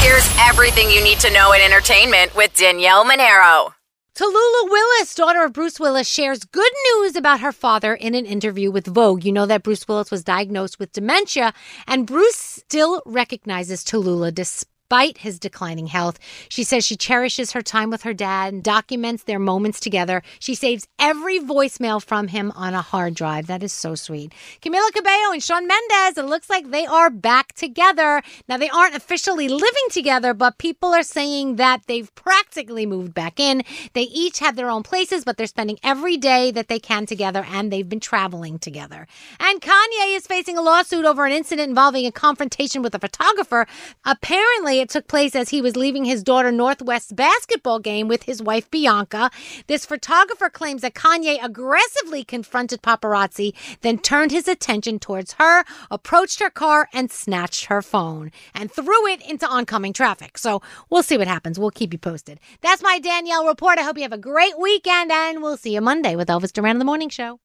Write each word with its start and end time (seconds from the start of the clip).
Here's 0.00 0.28
everything 0.38 0.90
you 0.90 1.02
need 1.02 1.20
to 1.20 1.32
know 1.32 1.52
in 1.52 1.60
entertainment 1.60 2.34
with 2.34 2.54
Danielle 2.54 3.04
Monaro. 3.04 3.74
Tallulah 4.14 4.70
Willis, 4.70 5.14
daughter 5.14 5.44
of 5.44 5.52
Bruce 5.52 5.78
Willis, 5.80 6.08
shares 6.08 6.44
good 6.44 6.72
news 6.84 7.16
about 7.16 7.40
her 7.40 7.52
father 7.52 7.94
in 7.94 8.14
an 8.14 8.26
interview 8.26 8.70
with 8.70 8.86
Vogue. 8.86 9.24
You 9.24 9.32
know 9.32 9.46
that 9.46 9.62
Bruce 9.62 9.86
Willis 9.88 10.10
was 10.10 10.24
diagnosed 10.24 10.78
with 10.78 10.92
dementia, 10.92 11.54
and 11.86 12.06
Bruce 12.06 12.36
still 12.36 13.02
recognizes 13.06 13.84
Tallulah 13.84 14.34
despite 14.34 14.68
despite 14.90 15.18
his 15.18 15.38
declining 15.38 15.86
health. 15.86 16.18
She 16.48 16.64
says 16.64 16.84
she 16.84 16.96
cherishes 16.96 17.52
her 17.52 17.62
time 17.62 17.90
with 17.90 18.02
her 18.02 18.12
dad 18.12 18.52
and 18.52 18.60
documents 18.60 19.22
their 19.22 19.38
moments 19.38 19.78
together. 19.78 20.20
She 20.40 20.56
saves 20.56 20.88
every 20.98 21.38
voicemail 21.38 22.02
from 22.02 22.26
him 22.26 22.50
on 22.56 22.74
a 22.74 22.82
hard 22.82 23.14
drive. 23.14 23.46
That 23.46 23.62
is 23.62 23.72
so 23.72 23.94
sweet. 23.94 24.32
Camila 24.60 24.90
Cabello 24.92 25.32
and 25.32 25.40
Shawn 25.40 25.68
Mendes, 25.68 26.18
it 26.18 26.24
looks 26.24 26.50
like 26.50 26.72
they 26.72 26.86
are 26.86 27.08
back 27.08 27.52
together. 27.52 28.20
Now, 28.48 28.56
they 28.56 28.68
aren't 28.68 28.96
officially 28.96 29.46
living 29.46 29.88
together, 29.90 30.34
but 30.34 30.58
people 30.58 30.92
are 30.92 31.04
saying 31.04 31.54
that 31.54 31.82
they've 31.86 32.12
practically 32.16 32.84
moved 32.84 33.14
back 33.14 33.38
in. 33.38 33.62
They 33.92 34.02
each 34.02 34.40
have 34.40 34.56
their 34.56 34.70
own 34.70 34.82
places, 34.82 35.24
but 35.24 35.36
they're 35.36 35.46
spending 35.46 35.78
every 35.84 36.16
day 36.16 36.50
that 36.50 36.66
they 36.66 36.80
can 36.80 37.06
together, 37.06 37.46
and 37.48 37.72
they've 37.72 37.88
been 37.88 38.00
traveling 38.00 38.58
together. 38.58 39.06
And 39.38 39.60
Kanye 39.60 40.16
is 40.16 40.26
facing 40.26 40.58
a 40.58 40.62
lawsuit 40.62 41.04
over 41.04 41.26
an 41.26 41.32
incident 41.32 41.68
involving 41.68 42.06
a 42.06 42.12
confrontation 42.12 42.82
with 42.82 42.96
a 42.96 42.98
photographer. 42.98 43.68
Apparently, 44.04 44.79
it 44.80 44.88
took 44.88 45.08
place 45.08 45.34
as 45.34 45.50
he 45.50 45.60
was 45.60 45.76
leaving 45.76 46.04
his 46.04 46.22
daughter 46.22 46.52
North 46.52 46.82
West 46.82 47.16
basketball 47.16 47.78
game 47.78 48.08
with 48.08 48.24
his 48.24 48.42
wife 48.42 48.70
Bianca. 48.70 49.30
This 49.66 49.86
photographer 49.86 50.48
claims 50.48 50.82
that 50.82 50.94
Kanye 50.94 51.42
aggressively 51.42 52.24
confronted 52.24 52.82
paparazzi, 52.82 53.52
then 53.80 53.98
turned 53.98 54.30
his 54.30 54.48
attention 54.48 54.98
towards 54.98 55.34
her, 55.34 55.64
approached 55.90 56.40
her 56.40 56.50
car, 56.50 56.88
and 56.92 57.10
snatched 57.10 57.66
her 57.66 57.82
phone 57.82 58.30
and 58.54 58.70
threw 58.70 59.06
it 59.08 59.20
into 59.28 59.46
oncoming 59.46 59.92
traffic. 59.92 60.38
So 60.38 60.62
we'll 60.88 61.02
see 61.02 61.18
what 61.18 61.28
happens. 61.28 61.58
We'll 61.58 61.70
keep 61.70 61.92
you 61.92 61.98
posted. 61.98 62.40
That's 62.60 62.82
my 62.82 62.98
Danielle 62.98 63.46
report. 63.46 63.78
I 63.78 63.82
hope 63.82 63.96
you 63.96 64.02
have 64.04 64.12
a 64.12 64.18
great 64.18 64.58
weekend, 64.58 65.10
and 65.10 65.42
we'll 65.42 65.56
see 65.56 65.74
you 65.74 65.80
Monday 65.80 66.16
with 66.16 66.28
Elvis 66.28 66.52
Duran 66.52 66.76
in 66.76 66.78
the 66.78 66.84
Morning 66.84 67.08
Show. 67.08 67.40